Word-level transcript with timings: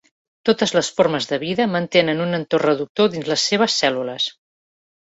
Totes 0.49 0.71
les 0.77 0.89
formes 0.99 1.29
de 1.33 1.39
vida 1.43 1.69
mantenen 1.75 2.25
un 2.25 2.39
entorn 2.39 2.67
reductor 2.69 3.15
dins 3.19 3.33
les 3.35 3.49
seves 3.53 3.81
cèl·lules. 3.87 4.31